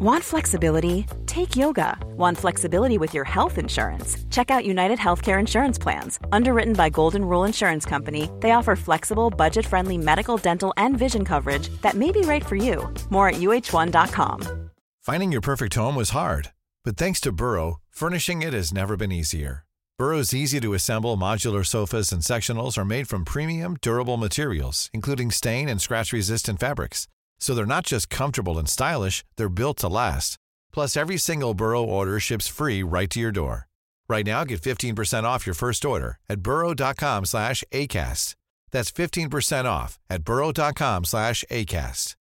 [0.00, 1.06] Want flexibility?
[1.26, 1.98] Take yoga.
[2.16, 4.16] Want flexibility with your health insurance?
[4.30, 6.20] Check out United Healthcare Insurance Plans.
[6.30, 11.24] Underwritten by Golden Rule Insurance Company, they offer flexible, budget friendly medical, dental, and vision
[11.24, 12.88] coverage that may be right for you.
[13.10, 14.70] More at uhone.com.
[15.00, 16.52] Finding your perfect home was hard,
[16.84, 19.64] but thanks to Burrow, furnishing it has never been easier.
[19.98, 25.32] Burrow's easy to assemble modular sofas and sectionals are made from premium, durable materials, including
[25.32, 27.08] stain and scratch resistant fabrics.
[27.38, 30.36] So they're not just comfortable and stylish, they're built to last.
[30.72, 33.68] Plus, every single Burrow order ships free right to your door.
[34.08, 38.34] Right now, get 15% off your first order at burrow.com slash ACAST.
[38.70, 42.14] That's 15% off at burrow.com slash ACAST.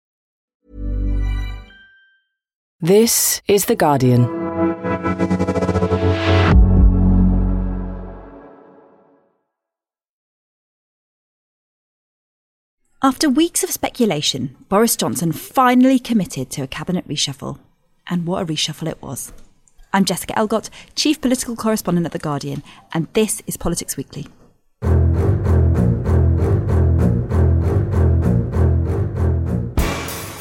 [2.80, 4.27] This is The Guardian.
[13.03, 17.59] After weeks of speculation, Boris Johnson finally committed to a cabinet reshuffle.
[18.09, 19.31] And what a reshuffle it was.
[19.93, 22.63] I'm Jessica Elgott, Chief Political Correspondent at The Guardian,
[22.94, 24.25] and this is Politics Weekly.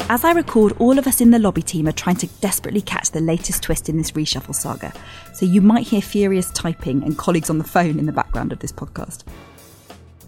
[0.09, 3.11] As I record, all of us in the lobby team are trying to desperately catch
[3.11, 4.93] the latest twist in this reshuffle saga,
[5.31, 8.57] so you might hear furious typing and colleagues on the phone in the background of
[8.59, 9.25] this podcast.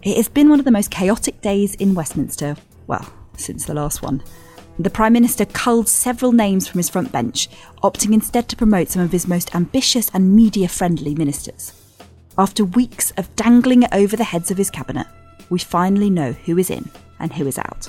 [0.02, 2.56] It has been one of the most chaotic days in Westminster,
[2.86, 3.06] well,
[3.36, 4.22] since the last one.
[4.78, 7.48] The Prime Minister culled several names from his front bench,
[7.82, 11.74] opting instead to promote some of his most ambitious and media friendly ministers.
[12.38, 15.06] After weeks of dangling it over the heads of his cabinet,
[15.50, 17.88] we finally know who is in and who is out.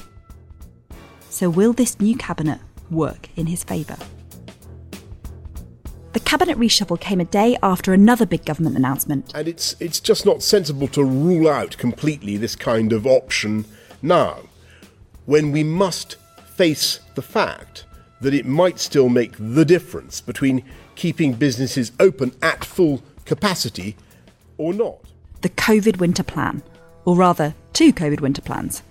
[1.29, 3.95] So, will this new cabinet work in his favour?
[6.13, 9.31] The cabinet reshuffle came a day after another big government announcement.
[9.33, 13.65] And it's it's just not sensible to rule out completely this kind of option
[14.01, 14.39] now,
[15.25, 16.15] when we must
[16.55, 17.85] face the fact
[18.19, 20.63] that it might still make the difference between
[20.95, 23.95] keeping businesses open at full capacity
[24.57, 24.99] or not.
[25.41, 26.61] The COVID winter plan,
[27.05, 28.83] or rather, two COVID winter plans.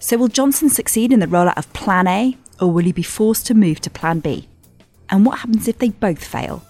[0.00, 3.46] So, will Johnson succeed in the rollout of Plan A, or will he be forced
[3.46, 4.48] to move to Plan B?
[5.14, 6.60] And what happens if they both fail?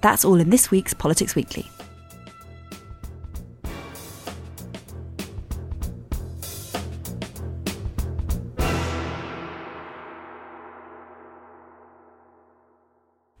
[0.00, 1.68] That's all in this week's Politics Weekly.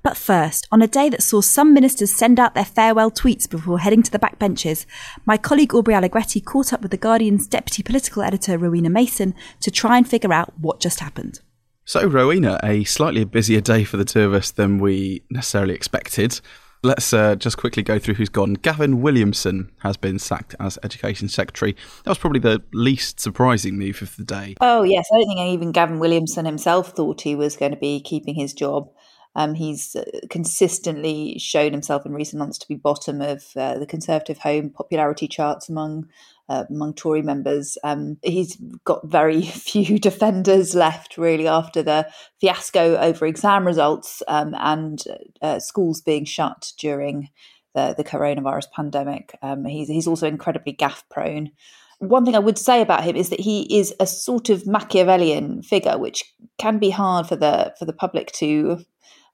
[0.02, 3.78] But first, on a day that saw some ministers send out their farewell tweets before
[3.78, 4.86] heading to the backbenches,
[5.24, 9.70] my colleague Aubrey Allegretti caught up with The Guardian's deputy political editor Rowena Mason to
[9.70, 11.42] try and figure out what just happened.
[11.88, 16.40] So, Rowena, a slightly busier day for the two of us than we necessarily expected.
[16.82, 18.54] Let's uh, just quickly go through who's gone.
[18.54, 21.76] Gavin Williamson has been sacked as Education Secretary.
[22.02, 24.56] That was probably the least surprising move of the day.
[24.60, 25.06] Oh, yes.
[25.12, 28.52] I don't think even Gavin Williamson himself thought he was going to be keeping his
[28.52, 28.90] job.
[29.36, 33.86] Um, he's uh, consistently shown himself in recent months to be bottom of uh, the
[33.86, 36.08] Conservative Home popularity charts among
[36.48, 37.76] uh, among Tory members.
[37.82, 42.08] Um, he's got very few defenders left, really, after the
[42.40, 45.02] fiasco over exam results um, and
[45.42, 47.28] uh, schools being shut during
[47.74, 49.36] the, the coronavirus pandemic.
[49.42, 51.50] Um, he's, he's also incredibly gaffe prone.
[51.98, 55.62] One thing I would say about him is that he is a sort of Machiavellian
[55.62, 56.24] figure, which
[56.58, 58.84] can be hard for the for the public to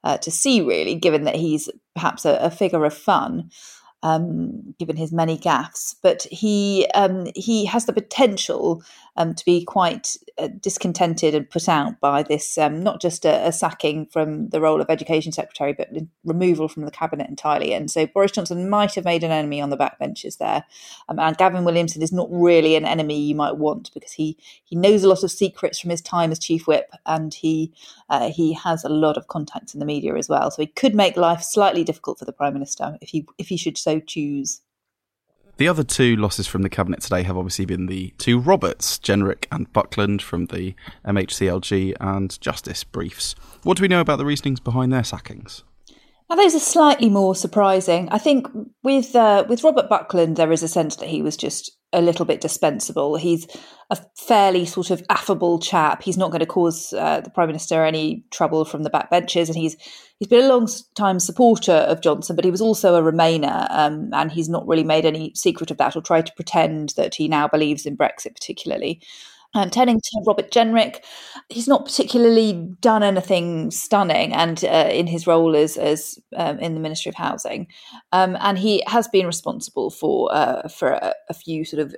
[0.04, 3.50] uh, to see, really, given that he's perhaps a, a figure of fun
[4.02, 5.94] um, given his many gaffes.
[6.02, 8.82] But he um, he has the potential
[9.16, 10.16] um, to be quite
[10.60, 14.80] discontented and put out by this um, not just a, a, sacking from the role
[14.80, 15.90] of education secretary, but
[16.24, 17.72] removal from the cabinet entirely.
[17.72, 20.64] And so Boris Johnson might have made an enemy on the backbenches there.
[21.08, 24.76] Um, and Gavin Williamson is not really an enemy you might want because he he
[24.76, 27.72] knows a lot of secrets from his time as chief whip, and he
[28.08, 30.50] uh, he has a lot of contacts in the media as well.
[30.50, 33.56] So he could make life slightly difficult for the prime minister if he if he
[33.56, 34.60] should so choose.
[35.58, 39.46] The other two losses from the cabinet today have obviously been the two Roberts, Jenrick
[39.52, 40.74] and Buckland from the
[41.06, 43.34] MHCLG and Justice briefs.
[43.62, 45.62] What do we know about the reasonings behind their sackings?
[46.30, 48.08] Now, those are slightly more surprising.
[48.10, 48.46] I think
[48.82, 52.24] with uh, with Robert Buckland, there is a sense that he was just a little
[52.24, 53.16] bit dispensable.
[53.16, 53.46] He's
[53.90, 56.02] a fairly sort of affable chap.
[56.02, 59.56] He's not going to cause uh, the prime minister any trouble from the backbenches, and
[59.56, 59.76] he's
[60.18, 64.10] he's been a long time supporter of Johnson, but he was also a Remainer, um,
[64.12, 67.28] and he's not really made any secret of that or tried to pretend that he
[67.28, 69.00] now believes in Brexit, particularly.
[69.54, 71.04] And turning to Robert Jenrick,
[71.50, 76.72] he's not particularly done anything stunning, and uh, in his role as as um, in
[76.72, 77.66] the Ministry of Housing,
[78.12, 81.94] um, and he has been responsible for uh, for a, a, few sort of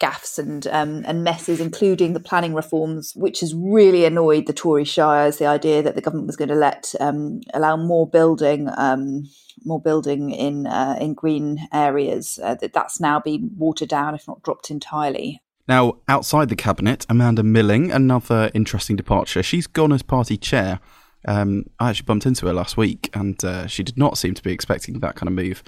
[0.00, 4.84] gaffes and um, and messes, including the planning reforms, which has really annoyed the Tory
[4.84, 5.38] shires.
[5.38, 9.24] The idea that the government was going to let um, allow more building, um,
[9.64, 14.28] more building in uh, in green areas, uh, that that's now been watered down, if
[14.28, 15.40] not dropped entirely.
[15.66, 19.42] Now, outside the cabinet, Amanda Milling, another interesting departure.
[19.42, 20.78] She's gone as party chair.
[21.26, 24.42] Um, I actually bumped into her last week, and uh, she did not seem to
[24.42, 25.62] be expecting that kind of move.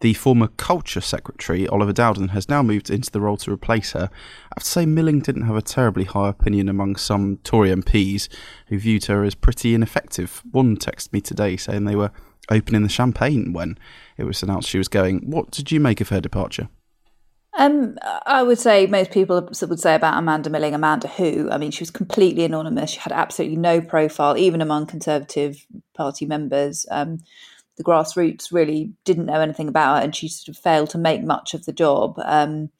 [0.00, 4.10] The former Culture Secretary, Oliver Dowden, has now moved into the role to replace her.
[4.12, 8.28] I have to say, Milling didn't have a terribly high opinion among some Tory MPs
[8.66, 10.42] who viewed her as pretty ineffective.
[10.50, 12.12] One texted me today saying they were
[12.50, 13.78] opening the champagne when
[14.16, 15.30] it was announced she was going.
[15.30, 16.68] What did you make of her departure?
[17.58, 21.50] Um, I would say most people would say about Amanda Milling, Amanda who?
[21.50, 22.90] I mean, she was completely anonymous.
[22.90, 26.86] She had absolutely no profile, even among Conservative Party members.
[26.88, 27.18] Um,
[27.76, 31.24] the grassroots really didn't know anything about her, and she sort of failed to make
[31.24, 32.14] much of the job.
[32.24, 32.70] Um,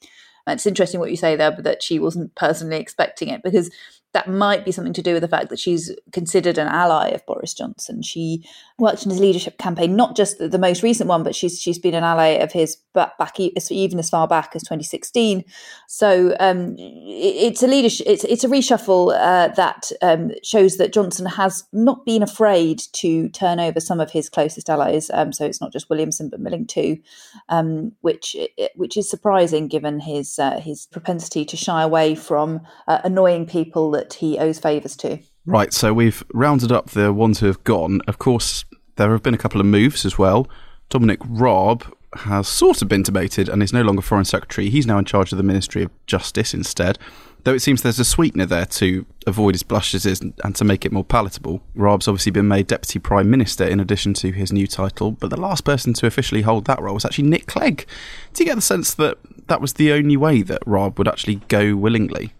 [0.46, 3.70] it's interesting what you say there, but that she wasn't personally expecting it because
[4.18, 7.24] that might be something to do with the fact that she's considered an ally of
[7.24, 8.02] Boris Johnson.
[8.02, 8.44] She
[8.76, 11.78] worked in his leadership campaign, not just the, the most recent one, but she's she's
[11.78, 15.44] been an ally of his back, back even as far back as 2016.
[15.86, 20.92] So um, it, it's a leadership, it's it's a reshuffle uh, that um, shows that
[20.92, 25.10] Johnson has not been afraid to turn over some of his closest allies.
[25.14, 26.98] Um, so it's not just Williamson, but Milling too,
[27.50, 28.34] um, which
[28.74, 33.92] which is surprising given his uh, his propensity to shy away from uh, annoying people
[33.92, 35.18] that he owes favours to.
[35.46, 38.00] Right, so we've rounded up the ones who have gone.
[38.06, 38.64] Of course,
[38.96, 40.48] there have been a couple of moves as well.
[40.90, 44.70] Dominic Raab has sort of been debated and is no longer Foreign Secretary.
[44.70, 46.98] He's now in charge of the Ministry of Justice instead.
[47.44, 50.84] Though it seems there's a sweetener there to avoid his blushes and, and to make
[50.84, 51.62] it more palatable.
[51.74, 55.40] Raab's obviously been made Deputy Prime Minister in addition to his new title, but the
[55.40, 57.86] last person to officially hold that role was actually Nick Clegg.
[58.32, 61.36] Do you get the sense that that was the only way that Raab would actually
[61.48, 62.32] go willingly?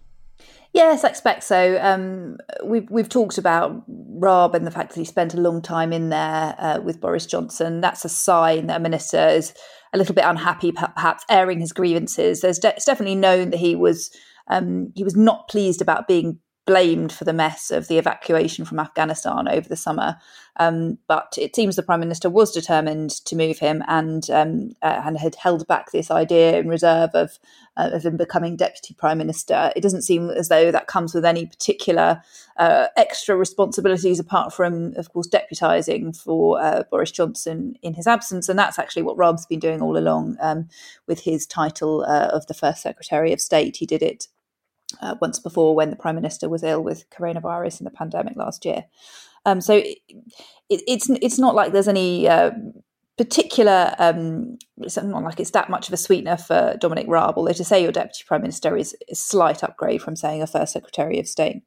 [0.71, 1.79] Yes, I expect so.
[1.81, 5.91] Um, we've we've talked about Raab and the fact that he spent a long time
[5.91, 7.81] in there uh, with Boris Johnson.
[7.81, 9.53] That's a sign that a minister is
[9.93, 12.41] a little bit unhappy, perhaps airing his grievances.
[12.41, 14.11] There's de- it's definitely known that he was
[14.47, 16.39] um, he was not pleased about being
[16.69, 20.15] blamed for the mess of the evacuation from Afghanistan over the summer.
[20.57, 25.01] Um, but it seems the prime minister was determined to move him and um, uh,
[25.03, 27.39] and had held back this idea in reserve of
[27.75, 29.71] uh, of him becoming deputy prime minister.
[29.75, 32.21] It doesn't seem as though that comes with any particular
[32.57, 38.47] uh, extra responsibilities apart from, of course, deputising for uh, Boris Johnson in his absence,
[38.47, 40.67] and that's actually what Raab's been doing all along um,
[41.07, 43.77] with his title uh, of the first Secretary of State.
[43.77, 44.27] He did it
[45.01, 48.65] uh, once before when the prime minister was ill with coronavirus in the pandemic last
[48.65, 48.85] year.
[49.45, 49.97] Um, so it,
[50.69, 52.51] it, it's it's not like there's any uh,
[53.17, 53.95] particular.
[53.99, 57.37] Um, it's not like it's that much of a sweetener for Dominic Raab.
[57.37, 60.73] Although to say your deputy prime minister is a slight upgrade from saying a first
[60.73, 61.61] secretary of state.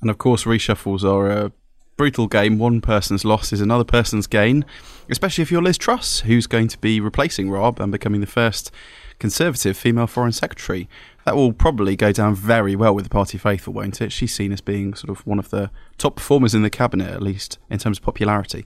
[0.00, 1.52] And of course, reshuffles are a
[1.96, 2.58] brutal game.
[2.58, 4.64] One person's loss is another person's gain,
[5.10, 8.70] especially if you're Liz Truss, who's going to be replacing Raab and becoming the first
[9.18, 10.88] Conservative female Foreign Secretary.
[11.28, 14.12] That will probably go down very well with the party faithful, won't it?
[14.12, 17.20] She's seen as being sort of one of the top performers in the cabinet, at
[17.20, 18.64] least in terms of popularity.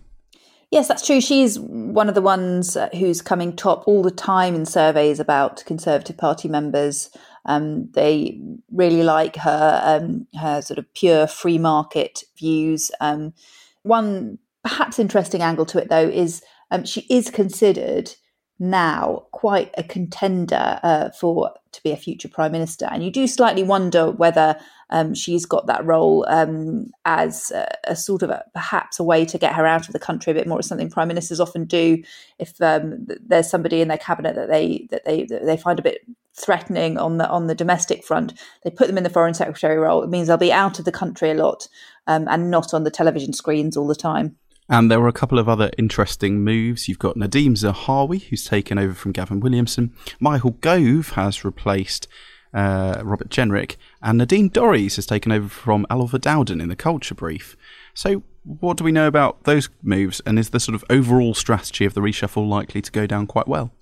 [0.71, 1.21] Yes, that's true.
[1.21, 5.65] She's one of the ones uh, who's coming top all the time in surveys about
[5.67, 7.11] Conservative Party members.
[7.47, 12.93] Um, they really like her um, her sort of pure free market views.
[13.01, 13.35] Um,
[13.83, 18.15] one perhaps interesting angle to it, though, is um, she is considered
[18.63, 23.27] now quite a contender uh, for to be a future prime minister, and you do
[23.27, 24.57] slightly wonder whether
[24.91, 29.25] um, she's got that role um, as a, a, sort of a, perhaps a way
[29.25, 30.61] to get her out of the country a bit more.
[30.61, 32.03] It's something prime ministers often do
[32.39, 35.83] if um, there's somebody in their cabinet that they that they that they find a
[35.83, 38.33] bit threatening on the on the domestic front.
[38.63, 40.03] They put them in the foreign secretary role.
[40.03, 41.67] It means they'll be out of the country a lot
[42.07, 44.37] um, and not on the television screens all the time.
[44.73, 46.89] And there were a couple of other interesting moves.
[46.89, 49.93] You've got Nadhim Zahawi, who's taken over from Gavin Williamson.
[50.19, 52.09] Michael Gove has replaced
[52.55, 53.77] uh, Robert Jenrick.
[54.01, 57.55] And Nadine Dorries has taken over from Oliver Dowden in the Culture Brief.
[57.93, 60.23] So, what do we know about those moves?
[60.25, 63.47] And is the sort of overall strategy of the reshuffle likely to go down quite
[63.47, 63.73] well?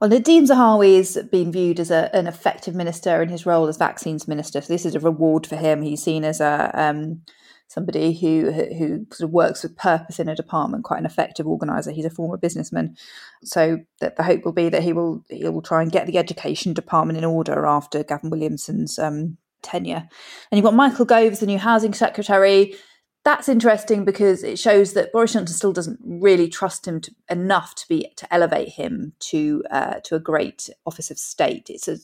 [0.00, 3.76] Well, Nadhim Zahawi has been viewed as a, an effective minister in his role as
[3.76, 4.62] vaccines minister.
[4.62, 5.82] So this is a reward for him.
[5.82, 7.22] He's seen as a um,
[7.68, 11.92] somebody who who sort of works with purpose in a department, quite an effective organizer.
[11.92, 12.96] He's a former businessman,
[13.44, 16.18] so that the hope will be that he will he will try and get the
[16.18, 20.08] education department in order after Gavin Williamson's um, tenure.
[20.50, 22.74] And you've got Michael Gove, as the new housing secretary.
[23.28, 27.74] That's interesting because it shows that Boris Johnson still doesn't really trust him to, enough
[27.74, 31.68] to be to elevate him to uh, to a great office of state.
[31.68, 31.98] It's a,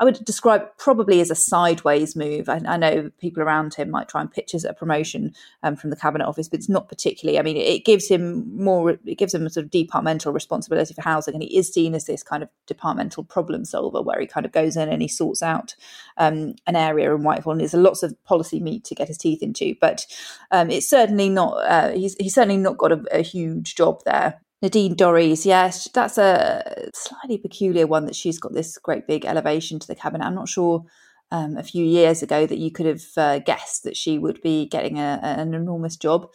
[0.00, 2.48] I would describe probably as a sideways move.
[2.48, 5.90] I, I know people around him might try and pitch as a promotion um, from
[5.90, 7.38] the cabinet office, but it's not particularly.
[7.38, 8.92] I mean, it gives him more.
[9.04, 12.06] It gives him a sort of departmental responsibility for housing, and he is seen as
[12.06, 15.42] this kind of departmental problem solver, where he kind of goes in and he sorts
[15.42, 15.76] out
[16.16, 19.42] um, an area in Whitehall, and there's lots of policy meat to get his teeth
[19.42, 19.74] into.
[19.78, 20.06] But
[20.50, 21.52] um, it's certainly not.
[21.52, 24.40] Uh, he's he's certainly not got a, a huge job there.
[24.62, 29.80] Nadine Dorries, yes, that's a slightly peculiar one that she's got this great big elevation
[29.80, 30.24] to the cabinet.
[30.24, 30.84] I'm not sure
[31.32, 34.66] um, a few years ago that you could have uh, guessed that she would be
[34.66, 36.28] getting a, an enormous job.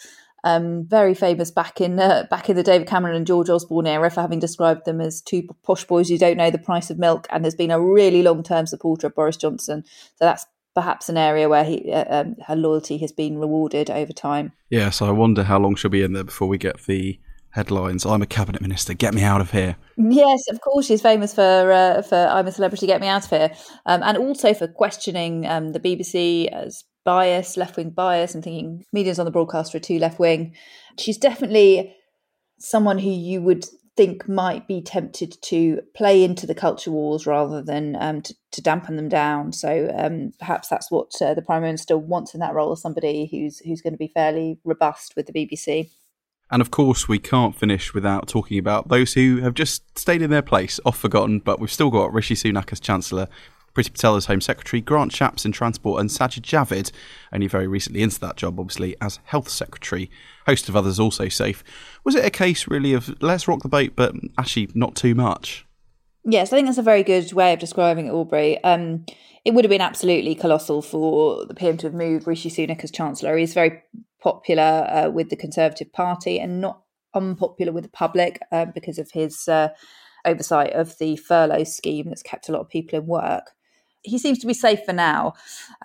[0.43, 4.09] Um, very famous back in uh, back in the David Cameron and George Osborne era
[4.09, 7.27] for having described them as two posh boys who don't know the price of milk,
[7.29, 9.83] and there's been a really long term supporter of Boris Johnson.
[9.85, 10.45] So that's
[10.77, 14.51] perhaps an area where he, uh, um, her loyalty has been rewarded over time.
[14.69, 17.19] Yeah, so I wonder how long she'll be in there before we get the
[17.49, 18.05] headlines.
[18.05, 18.93] I'm a cabinet minister.
[18.93, 19.75] Get me out of here.
[19.97, 20.85] Yes, of course.
[20.85, 22.85] She's famous for uh, for I'm a celebrity.
[22.85, 23.51] Get me out of here,
[23.87, 28.85] um, and also for questioning um, the BBC as bias, left wing bias, and thinking
[28.93, 30.53] media's on the broadcaster are too left wing.
[30.99, 31.95] She's definitely
[32.59, 33.65] someone who you would
[33.97, 38.61] think might be tempted to play into the culture wars rather than um, to, to,
[38.61, 39.51] dampen them down.
[39.51, 43.27] So um, perhaps that's what uh, the prime minister wants in that role as somebody
[43.29, 45.89] who's who's going to be fairly robust with the BBC.
[46.49, 50.29] And of course, we can't finish without talking about those who have just stayed in
[50.29, 53.27] their place, off forgotten, but we've still got Rishi Sunak as Chancellor,
[53.77, 56.91] Priti Patel as Home Secretary, Grant Shapps in Transport, and Sajid Javid,
[57.31, 60.09] only very recently into that job, obviously, as Health Secretary.
[60.47, 61.63] Host of others also safe.
[62.03, 65.63] Was it a case, really, of let's rock the boat, but actually not too much?
[66.25, 68.61] Yes, I think that's a very good way of describing it, Aubrey.
[68.63, 69.05] Um,
[69.45, 72.89] it would have been absolutely colossal for the PM to have moved Rishi Sunak as
[72.89, 73.37] Chancellor.
[73.37, 73.83] He's very
[74.19, 76.81] popular uh, with the Conservative Party and not
[77.13, 79.69] unpopular with the public uh, because of his uh,
[80.25, 83.51] oversight of the furlough scheme that's kept a lot of people in work.
[84.03, 85.33] He seems to be safe for now,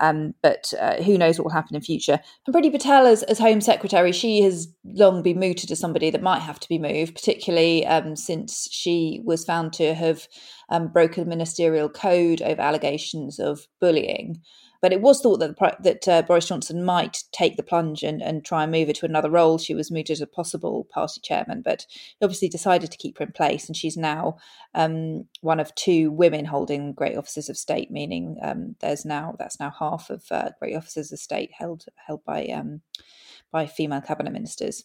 [0.01, 2.21] um, but uh, who knows what will happen in future.
[2.47, 6.23] And Priti Patel, as, as Home Secretary, she has long been mooted as somebody that
[6.23, 10.29] might have to be moved, particularly um, since she was found to have
[10.69, 14.41] um, broken ministerial code over allegations of bullying.
[14.83, 18.21] But it was thought that the, that uh, Boris Johnson might take the plunge and,
[18.21, 19.57] and try and move her to another role.
[19.57, 23.25] She was moved as a possible party chairman, but he obviously decided to keep her
[23.25, 24.37] in place, and she's now
[24.75, 27.91] um, one of two women holding great offices of state.
[27.91, 32.25] Meaning, um, there's now that's now half of uh, great offices of state held held
[32.25, 32.83] by um,
[33.53, 34.85] by female cabinet ministers.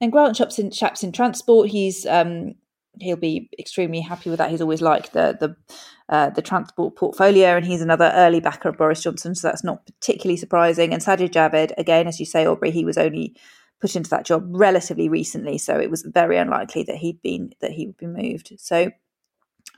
[0.00, 1.68] And Grant Shapps in, Shapps in transport.
[1.68, 2.54] He's um,
[3.00, 4.50] he'll be extremely happy with that.
[4.50, 5.56] He's always liked the the
[6.08, 9.84] uh, the transport portfolio, and he's another early backer of Boris Johnson, so that's not
[9.86, 10.92] particularly surprising.
[10.92, 13.34] And Sajid Javid, again, as you say, Aubrey, he was only
[13.80, 17.72] put into that job relatively recently, so it was very unlikely that he'd been that
[17.72, 18.52] he would be moved.
[18.58, 18.90] So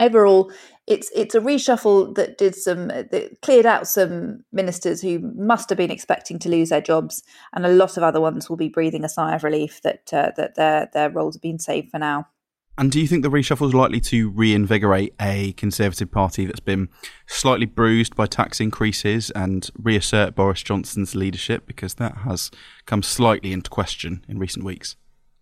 [0.01, 0.53] overall,
[0.87, 5.79] it's it's a reshuffle that did some that cleared out some ministers who must have
[5.79, 7.23] been expecting to lose their jobs,
[7.53, 10.33] and a lot of other ones will be breathing a sigh of relief that uh,
[10.37, 12.27] that their their roles have been saved for now.
[12.79, 16.89] And do you think the reshuffle is likely to reinvigorate a Conservative Party that's been
[17.27, 21.67] slightly bruised by tax increases and reassert Boris Johnson's leadership?
[21.67, 22.53] Because that has
[22.87, 24.95] come slightly into question in recent weeks.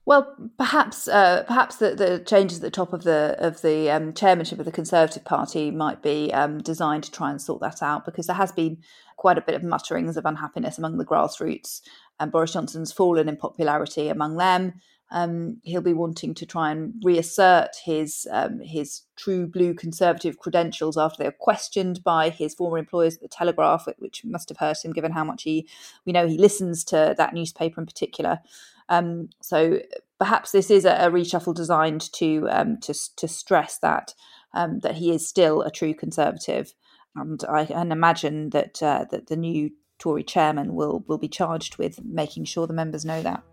[0.07, 4.15] Well, perhaps uh, perhaps the, the, changes at the top of the of the um,
[4.15, 8.07] chairmanship of the Conservative Party might be um, designed to try and sort that out
[8.07, 8.79] because there has been
[9.19, 11.83] quite a bit of mutterings of unhappiness among the grassroots,
[12.19, 16.95] and Boris Johnson's fallen in popularity among them um, he'll be wanting to try and
[17.05, 22.79] reassert his um, his true blue conservative credentials after they were questioned by his former
[22.79, 25.69] employers at the Telegraph, which must have hurt him, given how much he
[26.05, 28.41] we know he listens to that newspaper in particular.
[28.89, 29.81] Um, so
[30.19, 34.13] perhaps this is a, a reshuffle designed to um, to to stress that
[34.55, 36.75] um, that he is still a true conservative,
[37.15, 39.71] and I can imagine that uh, that the new
[40.01, 43.45] Tory chairman will will be charged with making sure the members know that.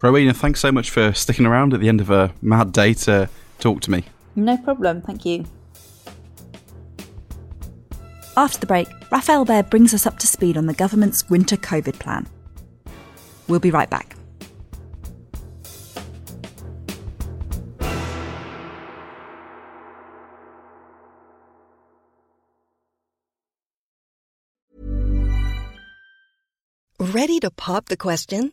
[0.00, 3.28] Rowena, thanks so much for sticking around at the end of a mad day to
[3.58, 4.04] talk to me.
[4.36, 5.44] No problem, thank you.
[8.36, 11.98] After the break, Rafael Behr brings us up to speed on the government's winter COVID
[11.98, 12.28] plan.
[13.48, 14.14] We'll be right back.
[27.00, 28.52] Ready to pop the question?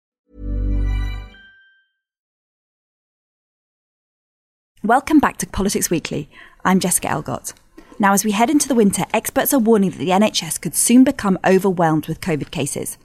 [4.83, 6.27] Welcome back to Politics Weekly.
[6.65, 7.53] I'm Jessica Elgott.
[7.99, 11.03] Now, as we head into the winter, experts are warning that the NHS could soon
[11.03, 12.97] become overwhelmed with COVID cases.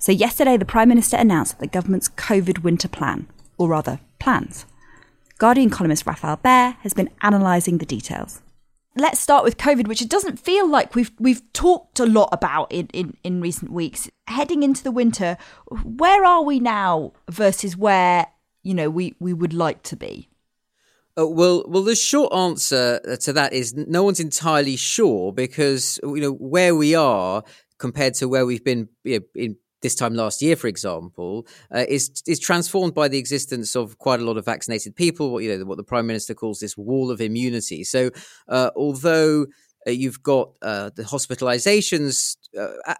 [0.00, 4.66] So, yesterday, the Prime Minister announced the government's COVID winter plan, or rather, plans.
[5.38, 8.42] Guardian columnist Rafael Behr has been analysing the details.
[8.96, 12.72] Let's start with COVID, which it doesn't feel like we've we've talked a lot about
[12.72, 14.10] in, in, in recent weeks.
[14.26, 15.36] Heading into the winter,
[15.84, 18.26] where are we now versus where
[18.64, 20.29] you know we, we would like to be?
[21.18, 25.98] Uh, well, well, the short answer uh, to that is no one's entirely sure because
[26.02, 27.42] you know where we are
[27.78, 31.84] compared to where we've been you know, in this time last year, for example, uh,
[31.88, 35.32] is is transformed by the existence of quite a lot of vaccinated people.
[35.32, 37.82] What you know, what the prime minister calls this wall of immunity.
[37.84, 38.10] So,
[38.48, 39.46] uh, although
[39.86, 42.36] uh, you've got uh, the hospitalizations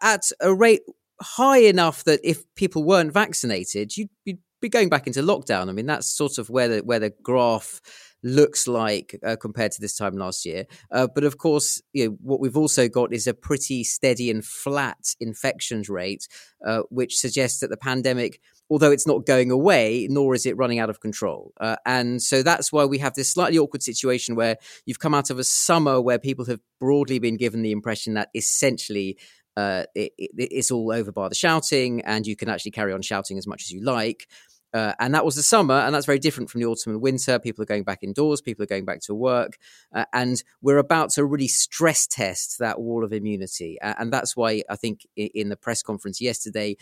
[0.03, 0.83] at a rate
[1.23, 5.69] high enough that if people weren't vaccinated, you'd, you'd be going back into lockdown.
[5.69, 7.81] I mean, that's sort of where the where the graph
[8.23, 10.67] looks like uh, compared to this time last year.
[10.91, 14.45] Uh, but of course, you know, what we've also got is a pretty steady and
[14.45, 16.29] flat infections rate,
[16.67, 18.41] uh, which suggests that the pandemic.
[18.73, 21.53] Although it's not going away, nor is it running out of control.
[21.61, 25.29] Uh, and so that's why we have this slightly awkward situation where you've come out
[25.29, 29.19] of a summer where people have broadly been given the impression that essentially
[29.57, 33.03] uh, it, it, it's all over by the shouting, and you can actually carry on
[33.03, 34.29] shouting as much as you like.
[34.73, 37.39] Uh, and that was the summer, and that's very different from the autumn and winter.
[37.39, 39.59] People are going back indoors, people are going back to work,
[39.95, 43.81] uh, and we're about to really stress test that wall of immunity.
[43.81, 46.77] Uh, and that's why I think in, in the press conference yesterday,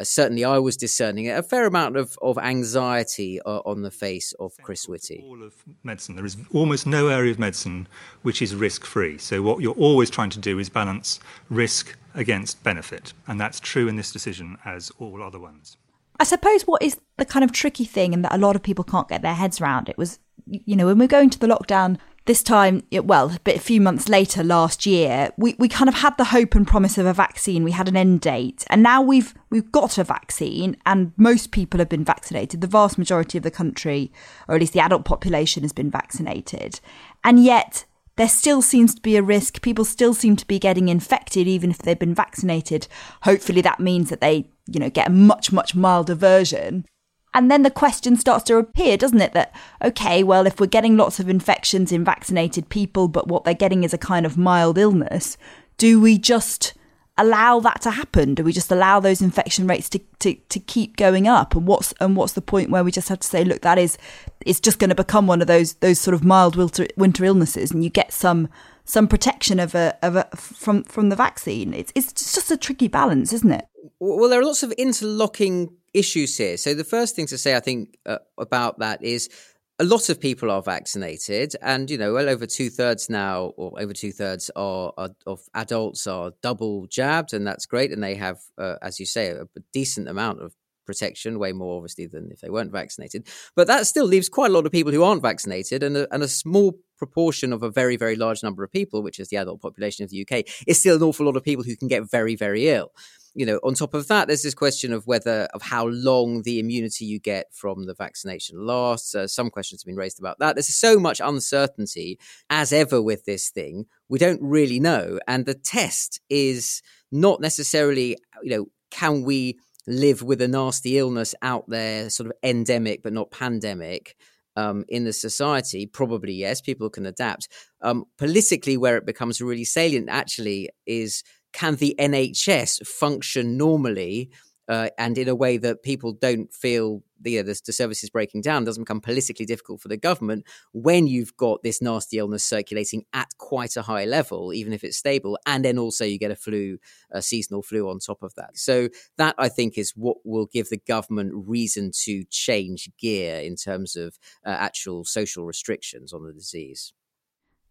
[0.00, 4.32] uh, certainly I was discerning a fair amount of, of anxiety uh, on the face
[4.40, 5.22] of Chris Whitty.
[5.24, 5.54] All of
[5.84, 7.86] medicine, there is almost no area of medicine
[8.22, 9.18] which is risk free.
[9.18, 13.12] So, what you're always trying to do is balance risk against benefit.
[13.26, 15.76] And that's true in this decision as all other ones.
[16.20, 18.84] I suppose what is the kind of tricky thing and that a lot of people
[18.84, 21.98] can't get their heads around it was, you know, when we're going to the lockdown
[22.26, 25.96] this time, well, a bit a few months later last year, we, we kind of
[25.96, 27.64] had the hope and promise of a vaccine.
[27.64, 31.78] We had an end date, and now we've we've got a vaccine, and most people
[31.80, 32.62] have been vaccinated.
[32.62, 34.10] The vast majority of the country,
[34.48, 36.80] or at least the adult population, has been vaccinated,
[37.22, 37.84] and yet
[38.16, 39.60] there still seems to be a risk.
[39.62, 42.86] People still seem to be getting infected, even if they've been vaccinated.
[43.22, 46.86] Hopefully, that means that they, you know, get a much, much milder version.
[47.34, 49.32] And then the question starts to appear, doesn't it?
[49.32, 53.54] That, okay, well, if we're getting lots of infections in vaccinated people, but what they're
[53.54, 55.36] getting is a kind of mild illness,
[55.76, 56.74] do we just
[57.16, 58.34] allow that to happen?
[58.34, 61.54] Do we just allow those infection rates to, to, to keep going up?
[61.54, 63.96] And what's and what's the point where we just have to say, look, that is
[64.44, 67.70] it's just going to become one of those those sort of mild winter winter illnesses,
[67.70, 68.48] and you get some
[68.84, 71.72] some protection of a of a from from the vaccine.
[71.74, 73.66] It's it's just a tricky balance, isn't it?
[74.00, 76.56] Well, there are lots of interlocking issues here.
[76.56, 79.28] So the first thing to say, I think, uh, about that is
[79.78, 83.72] a lot of people are vaccinated, and you know, well over two thirds now, or
[83.80, 87.90] over two thirds are, are, of adults are double jabbed, and that's great.
[87.90, 90.54] And they have, uh, as you say, a, decent amount of
[90.86, 93.26] protection, way more obviously than if they weren't vaccinated.
[93.56, 96.22] But that still leaves quite a lot of people who aren't vaccinated, and a, and
[96.22, 99.60] a small proportion of a very, very large number of people, which is the adult
[99.60, 102.36] population of the UK, is still an awful lot of people who can get very,
[102.36, 102.92] very ill
[103.34, 106.60] you know, on top of that, there's this question of whether of how long the
[106.60, 109.14] immunity you get from the vaccination lasts.
[109.14, 110.54] Uh, some questions have been raised about that.
[110.54, 112.18] There's so much uncertainty,
[112.48, 113.86] as ever with this thing.
[114.08, 120.22] We don't really know, and the test is not necessarily, you know, can we live
[120.22, 124.16] with a nasty illness out there, sort of endemic but not pandemic.
[124.56, 127.48] Um, in the society, probably yes, people can adapt.
[127.80, 134.30] Um, politically, where it becomes really salient actually is can the NHS function normally
[134.68, 138.64] uh, and in a way that people don't feel the, the, the services breaking down
[138.64, 143.28] doesn't become politically difficult for the government when you've got this nasty illness circulating at
[143.38, 146.78] quite a high level, even if it's stable, and then also you get a flu,
[147.10, 148.56] a seasonal flu on top of that.
[148.56, 153.56] So that I think is what will give the government reason to change gear in
[153.56, 156.92] terms of uh, actual social restrictions on the disease.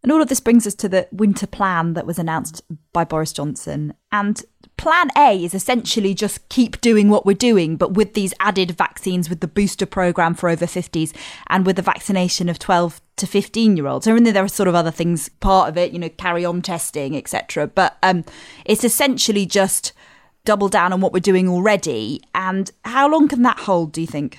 [0.04, 2.60] And all of this brings us to the winter plan that was announced
[2.92, 3.94] by Boris Johnson.
[4.12, 4.42] And
[4.76, 9.30] plan A is essentially just keep doing what we're doing, but with these added vaccines,
[9.30, 11.16] with the booster program for over 50s,
[11.48, 14.06] and with the vaccination of 12 to 15 year olds.
[14.06, 16.60] I mean, there are sort of other things part of it, you know, carry on
[16.60, 17.66] testing, etc.
[17.66, 18.26] But um,
[18.66, 19.94] it's essentially just
[20.44, 22.20] double down on what we're doing already.
[22.34, 24.38] And how long can that hold, do you think?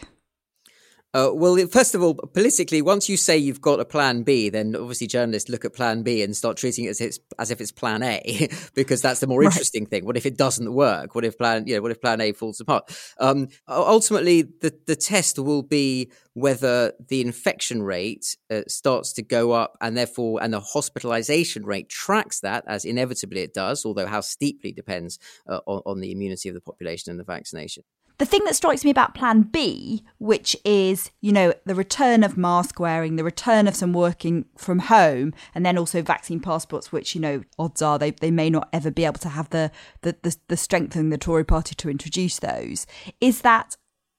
[1.16, 4.76] Uh, well, first of all, politically, once you say you've got a plan B, then
[4.76, 7.72] obviously journalists look at plan B and start treating it as, it's, as if it's
[7.72, 9.46] plan A, because that's the more right.
[9.46, 10.06] interesting thing.
[10.06, 11.16] What if it doesn't work?
[11.16, 12.94] What if plan, you know, what if plan A falls apart?
[13.18, 19.54] Um, ultimately, the, the test will be whether the infection rate uh, starts to go
[19.54, 24.20] up and therefore, and the hospitalization rate tracks that as inevitably it does, although how
[24.20, 27.86] steeply depends uh, on, on the immunity of the population and the vaccination
[28.18, 32.38] the thing that strikes me about plan B, which is, you know, the return of
[32.38, 37.16] mask wearing, the return of some working from home, and then also vaccine passports, which,
[37.16, 40.16] you know, odds are they, they may not ever be able to have the, the,
[40.22, 42.88] the, the strength in the Tory party to introduce those,
[43.20, 43.76] is that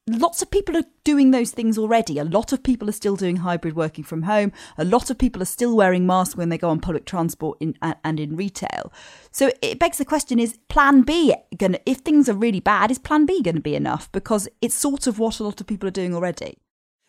[0.09, 2.19] lots of people are doing those things already.
[2.19, 4.53] A lot of people are still doing hybrid working from home.
[4.79, 7.77] A lot of people are still wearing masks when they go on public transport in,
[7.83, 8.93] and in retail.
[9.33, 12.91] So it begs the question is plan B going to, if things are really bad,
[12.91, 14.11] is plan B going to be enough?
[14.13, 16.59] Because it's sort of what a lot of people are doing already.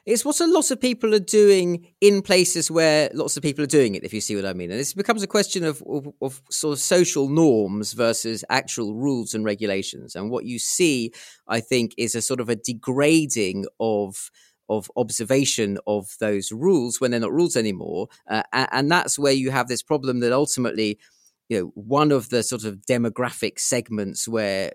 [0.07, 3.67] It's what a lot of people are doing in places where lots of people are
[3.67, 4.71] doing it, if you see what I mean.
[4.71, 9.33] And this becomes a question of, of, of, sort of social norms versus actual rules
[9.33, 10.15] and regulations.
[10.15, 11.11] And what you see,
[11.45, 14.31] I think, is a sort of a degrading of
[14.69, 18.07] of observation of those rules when they're not rules anymore.
[18.29, 20.99] Uh, and, and that's where you have this problem that ultimately
[21.49, 24.71] you know one of the sort of demographic segments where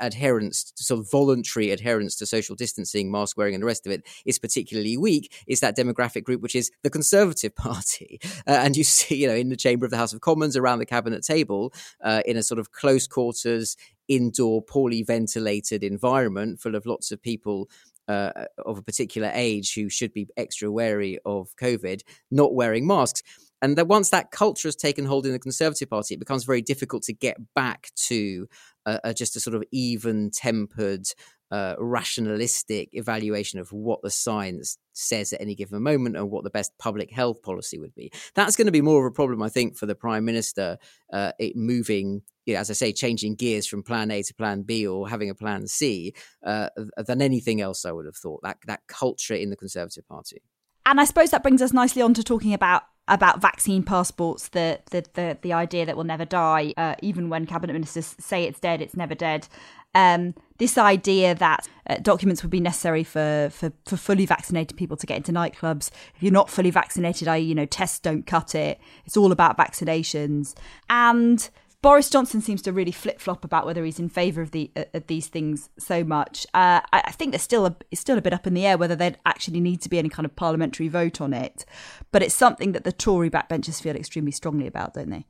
[0.00, 4.06] adherence, sort of voluntary adherence to social distancing, mask wearing, and the rest of it
[4.24, 8.20] is particularly weak is that demographic group, which is the Conservative Party.
[8.46, 10.78] Uh, and you see, you know, in the chamber of the House of Commons, around
[10.78, 13.76] the cabinet table, uh, in a sort of close quarters,
[14.08, 17.68] indoor, poorly ventilated environment full of lots of people
[18.08, 18.32] uh,
[18.64, 23.22] of a particular age who should be extra wary of COVID, not wearing masks.
[23.60, 26.62] And that once that culture has taken hold in the Conservative Party, it becomes very
[26.62, 28.48] difficult to get back to
[28.86, 31.06] uh, just a sort of even tempered,
[31.50, 36.50] uh, rationalistic evaluation of what the science says at any given moment and what the
[36.50, 38.10] best public health policy would be.
[38.34, 40.78] That's going to be more of a problem, I think, for the Prime Minister,
[41.12, 44.62] uh, it moving, you know, as I say, changing gears from plan A to plan
[44.62, 48.40] B or having a plan C uh, than anything else I would have thought.
[48.42, 50.42] That, that culture in the Conservative Party.
[50.86, 54.80] And I suppose that brings us nicely on to talking about about vaccine passports, the
[54.90, 58.60] the the, the idea that will never die, uh, even when cabinet ministers say it's
[58.60, 59.48] dead, it's never dead.
[59.94, 64.96] Um, this idea that uh, documents would be necessary for, for, for fully vaccinated people
[64.98, 65.90] to get into nightclubs.
[66.14, 68.78] If you're not fully vaccinated, I you know tests don't cut it.
[69.06, 70.54] It's all about vaccinations
[70.90, 71.48] and
[71.80, 74.84] Boris Johnson seems to really flip flop about whether he's in favour of the uh,
[74.94, 76.44] of these things so much.
[76.52, 78.96] Uh, I, think there's still a it's still a bit up in the air whether
[78.96, 81.64] there actually need to be any kind of parliamentary vote on it.
[82.10, 85.26] But it's something that the Tory backbenchers feel extremely strongly about, don't they?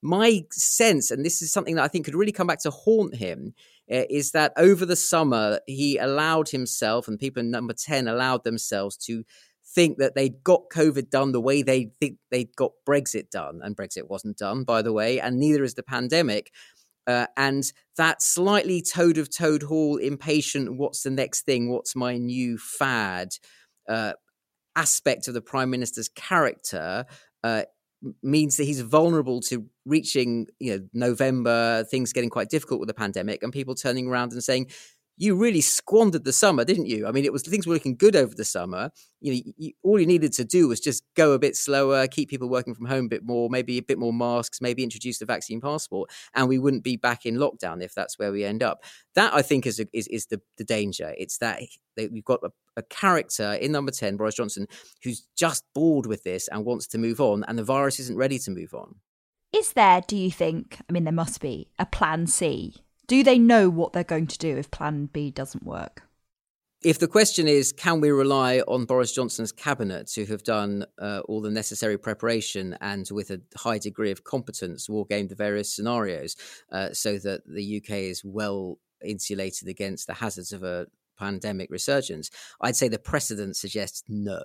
[0.00, 3.16] My sense, and this is something that I think could really come back to haunt
[3.16, 3.54] him,
[3.92, 8.44] uh, is that over the summer he allowed himself, and people in Number Ten allowed
[8.44, 9.24] themselves to
[9.78, 13.60] think that they'd got COVID done the way they think they'd got Brexit done.
[13.62, 16.50] And Brexit wasn't done, by the way, and neither is the pandemic.
[17.06, 17.62] Uh, and
[17.96, 21.70] that slightly toad of Toad Hall, impatient, what's the next thing?
[21.70, 23.28] What's my new fad?
[23.88, 24.14] Uh,
[24.74, 27.06] aspect of the Prime Minister's character
[27.44, 27.62] uh,
[28.20, 32.94] means that he's vulnerable to reaching you know November, things getting quite difficult with the
[32.94, 34.70] pandemic, and people turning around and saying,
[35.18, 37.06] you really squandered the summer, didn't you?
[37.06, 38.90] I mean, it was things were looking good over the summer.
[39.20, 42.30] You know, you, all you needed to do was just go a bit slower, keep
[42.30, 45.26] people working from home a bit more, maybe a bit more masks, maybe introduce the
[45.26, 48.84] vaccine passport, and we wouldn't be back in lockdown if that's where we end up.
[49.16, 51.12] That I think is a, is, is the, the danger.
[51.18, 51.60] It's that,
[51.96, 54.66] we've got a, a character in number ten, Boris Johnson,
[55.02, 58.38] who's just bored with this and wants to move on, and the virus isn't ready
[58.38, 58.94] to move on.
[59.52, 60.78] Is there, do you think?
[60.88, 62.76] I mean, there must be a plan C
[63.08, 66.02] do they know what they're going to do if plan B doesn't work?
[66.80, 71.22] If the question is, can we rely on Boris Johnson's cabinet to have done uh,
[71.26, 75.74] all the necessary preparation and with a high degree of competence war game the various
[75.74, 76.36] scenarios
[76.70, 80.86] uh, so that the UK is well insulated against the hazards of a
[81.18, 82.30] pandemic resurgence.
[82.60, 84.44] I'd say the precedent suggests no.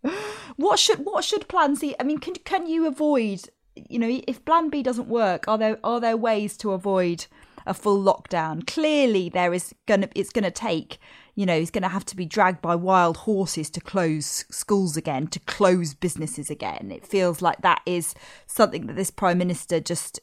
[0.56, 1.94] what should what should Plan C?
[2.00, 3.50] I mean, can can you avoid?
[3.74, 7.26] You know, if Plan B doesn't work, are there are there ways to avoid
[7.66, 8.66] a full lockdown?
[8.66, 10.98] Clearly, there is gonna it's gonna take.
[11.34, 14.98] You know, it's going to have to be dragged by wild horses to close schools
[14.98, 16.92] again, to close businesses again.
[16.94, 18.14] It feels like that is
[18.46, 20.20] something that this prime minister just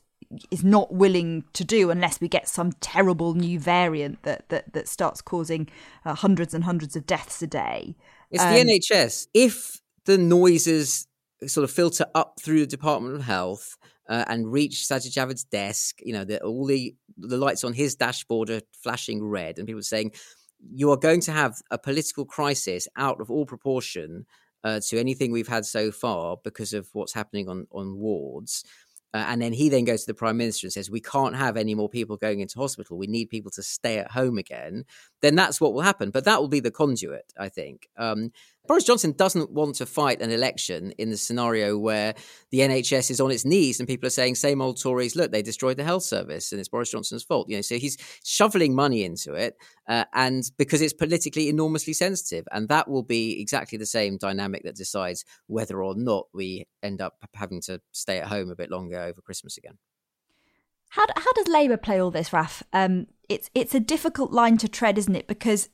[0.52, 4.88] is not willing to do unless we get some terrible new variant that that, that
[4.88, 5.68] starts causing
[6.06, 7.96] uh, hundreds and hundreds of deaths a day.
[8.30, 9.28] It's um, the NHS.
[9.34, 11.08] If the noises
[11.48, 13.78] sort of filter up through the Department of Health
[14.10, 17.96] uh, and reach Sajid Javid's desk, you know, the, all the the lights on his
[17.96, 20.12] dashboard are flashing red, and people are saying
[20.74, 24.26] you are going to have a political crisis out of all proportion
[24.64, 28.64] uh, to anything we've had so far because of what's happening on on wards.
[29.12, 31.58] Uh, and then he then goes to the prime minister and says, "We can't have
[31.58, 32.98] any more people going into hospital.
[32.98, 34.86] We need people to stay at home again."
[35.22, 36.12] Then that's what will happen.
[36.12, 37.90] But that will be the conduit, I think.
[37.98, 38.32] Um,
[38.70, 42.14] Boris Johnson doesn't want to fight an election in the scenario where
[42.52, 45.42] the NHS is on its knees and people are saying, "Same old Tories, look, they
[45.42, 49.04] destroyed the health service and it's Boris Johnson's fault." You know, so he's shoveling money
[49.04, 53.88] into it, uh, and because it's politically enormously sensitive, and that will be exactly the
[53.88, 58.52] same dynamic that decides whether or not we end up having to stay at home
[58.52, 59.80] a bit longer over Christmas again.
[60.90, 62.62] How how does Labour play all this, Raf?
[62.72, 65.26] Um, it's it's a difficult line to tread, isn't it?
[65.26, 65.70] Because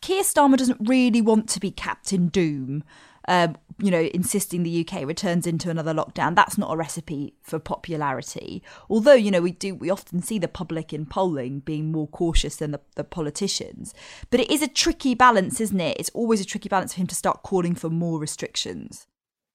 [0.00, 2.84] Keir Starmer doesn't really want to be Captain Doom.
[3.28, 6.34] Um, you know, insisting the UK returns into another lockdown.
[6.34, 8.62] That's not a recipe for popularity.
[8.88, 12.56] Although, you know, we do we often see the public in polling being more cautious
[12.56, 13.94] than the, the politicians.
[14.30, 15.96] But it is a tricky balance, isn't it?
[15.98, 19.06] It's always a tricky balance for him to start calling for more restrictions.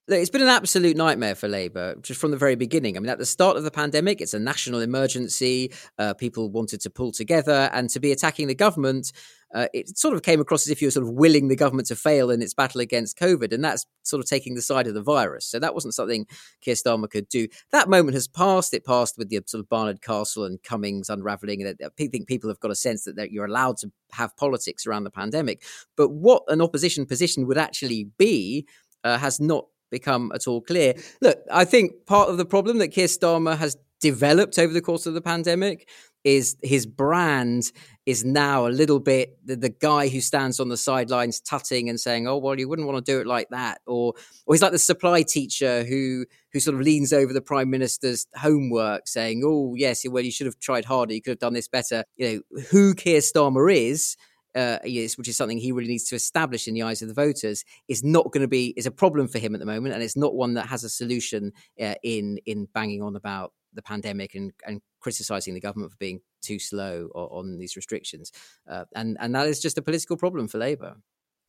[0.07, 2.95] It's been an absolute nightmare for Labour just from the very beginning.
[2.95, 5.71] I mean, at the start of the pandemic, it's a national emergency.
[5.97, 9.11] Uh, people wanted to pull together and to be attacking the government.
[9.51, 11.87] Uh, it sort of came across as if you were sort of willing the government
[11.87, 14.93] to fail in its battle against COVID, and that's sort of taking the side of
[14.93, 15.47] the virus.
[15.47, 16.27] So that wasn't something
[16.61, 17.47] Keir Starmer could do.
[17.71, 18.75] That moment has passed.
[18.75, 21.63] It passed with the sort of Barnard Castle and Cummings unraveling.
[21.63, 25.05] And I think people have got a sense that you're allowed to have politics around
[25.05, 25.63] the pandemic.
[25.97, 28.67] But what an opposition position would actually be
[29.03, 29.65] uh, has not
[29.99, 30.93] become at all clear.
[31.21, 35.05] Look, I think part of the problem that Keir Starmer has developed over the course
[35.05, 35.89] of the pandemic
[36.25, 37.71] is his brand
[38.05, 41.99] is now a little bit the, the, guy who stands on the sidelines tutting and
[41.99, 44.13] saying, "Oh well, you wouldn't want to do it like that," or
[44.45, 48.27] or he's like the supply teacher who who sort of leans over the prime minister's
[48.36, 51.67] homework, saying, "Oh yes, well you should have tried harder, you could have done this
[51.67, 54.17] better." You know who Keir Starmer is
[54.55, 57.13] uh, is, which is something he really needs to establish in the eyes of the
[57.13, 60.03] voters, is not going to be is a problem for him at the moment, and
[60.03, 64.35] it's not one that has a solution uh, in in banging on about the pandemic
[64.35, 68.31] and and criticizing the government for being too slow on, on these restrictions,
[68.69, 70.95] uh, and and that is just a political problem for Labour.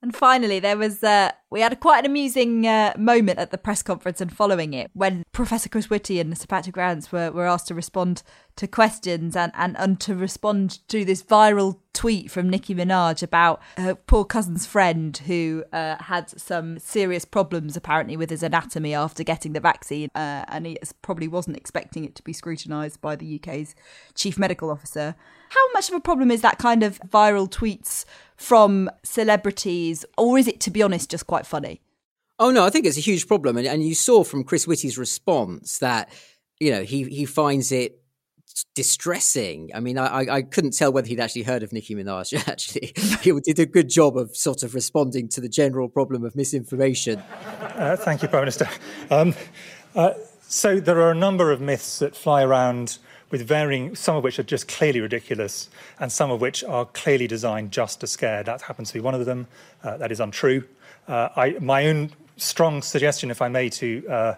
[0.02, 3.58] And finally, there was uh, we had a, quite an amusing uh, moment at the
[3.58, 7.46] press conference and following it when Professor Chris Whitty and Sir Patrick Vallance were, were
[7.46, 8.22] asked to respond
[8.56, 13.62] to questions and, and, and to respond to this viral tweet from Nicki Minaj about
[13.76, 19.22] her poor cousin's friend who uh, had some serious problems apparently with his anatomy after
[19.22, 23.40] getting the vaccine, uh, and he probably wasn't expecting it to be scrutinised by the
[23.40, 23.74] UK's
[24.14, 25.14] chief medical officer.
[25.50, 28.04] How much of a problem is that kind of viral tweets
[28.36, 31.80] from celebrities, or is it, to be honest, just quite funny?
[32.38, 34.98] Oh no, I think it's a huge problem, and, and you saw from Chris Whitty's
[34.98, 36.10] response that
[36.60, 38.02] you know he he finds it
[38.74, 39.70] distressing.
[39.74, 42.34] I mean, I, I couldn't tell whether he'd actually heard of Nicki Minaj.
[42.48, 42.92] Actually,
[43.22, 47.18] he did a good job of sort of responding to the general problem of misinformation.
[47.18, 48.68] Uh, thank you, Prime Minister.
[49.10, 49.34] Um,
[49.94, 50.12] uh,
[50.48, 52.98] so there are a number of myths that fly around
[53.30, 57.26] with varying, some of which are just clearly ridiculous, and some of which are clearly
[57.26, 58.42] designed just to scare.
[58.42, 59.48] That happens to be one of them.
[59.82, 60.64] Uh, that is untrue.
[61.08, 64.34] Uh, I, my own strong suggestion, if I may, to uh,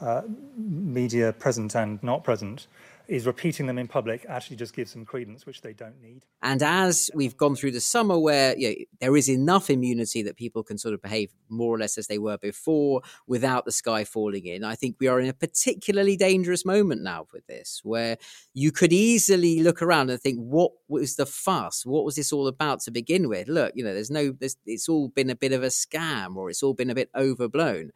[0.00, 0.22] uh
[0.56, 2.66] media present and not present,
[3.12, 6.24] is repeating them in public actually just gives them credence, which they don't need.
[6.40, 10.38] And as we've gone through the summer where you know, there is enough immunity that
[10.38, 14.04] people can sort of behave more or less as they were before without the sky
[14.04, 18.16] falling in, I think we are in a particularly dangerous moment now with this, where
[18.54, 21.84] you could easily look around and think, what was the fuss?
[21.84, 23.46] What was this all about to begin with?
[23.46, 26.48] Look, you know, there's no, there's, it's all been a bit of a scam or
[26.48, 27.90] it's all been a bit overblown.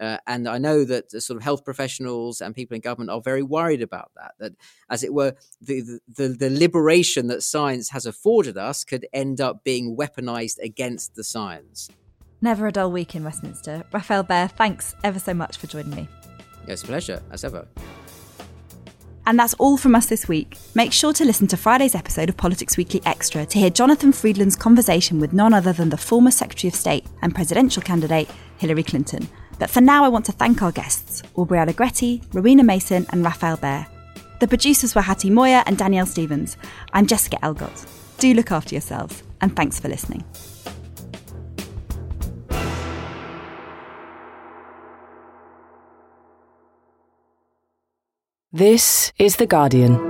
[0.00, 3.20] Uh, and I know that the sort of health professionals and people in government are
[3.20, 4.32] very worried about that.
[4.38, 4.52] That,
[4.88, 9.62] as it were, the, the, the liberation that science has afforded us could end up
[9.62, 11.90] being weaponized against the science.
[12.40, 13.84] Never a dull week in Westminster.
[13.92, 16.08] Rafael Behr, thanks ever so much for joining me.
[16.66, 17.68] It's a pleasure, as ever.
[19.26, 20.56] And that's all from us this week.
[20.74, 24.56] Make sure to listen to Friday's episode of Politics Weekly Extra to hear Jonathan Freedland's
[24.56, 29.28] conversation with none other than the former Secretary of State and presidential candidate Hillary Clinton.
[29.60, 33.58] But for now, I want to thank our guests Aubrey Allegretti, Rowena Mason, and Rafael
[33.58, 33.86] Behr.
[34.40, 36.56] The producers were Hattie Moir and Danielle Stevens.
[36.94, 37.84] I'm Jessica Elgott.
[38.18, 40.24] Do look after yourselves, and thanks for listening.
[48.50, 50.09] This is The Guardian.